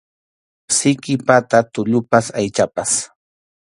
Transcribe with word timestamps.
Siki 0.77 1.13
pata 1.27 1.59
tullupas 1.73 2.25
aychapas. 2.41 2.91